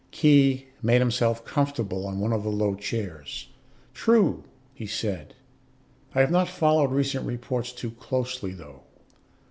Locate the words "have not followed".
6.21-6.91